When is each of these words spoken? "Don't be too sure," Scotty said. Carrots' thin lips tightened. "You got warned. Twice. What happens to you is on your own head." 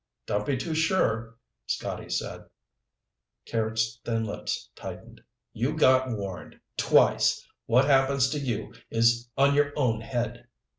"Don't 0.25 0.47
be 0.47 0.57
too 0.57 0.73
sure," 0.73 1.35
Scotty 1.67 2.09
said. 2.09 2.45
Carrots' 3.45 3.99
thin 4.03 4.23
lips 4.25 4.71
tightened. 4.75 5.21
"You 5.53 5.77
got 5.77 6.09
warned. 6.09 6.59
Twice. 6.75 7.47
What 7.67 7.85
happens 7.85 8.27
to 8.31 8.39
you 8.39 8.73
is 8.89 9.29
on 9.37 9.53
your 9.53 9.71
own 9.77 10.01
head." 10.01 10.47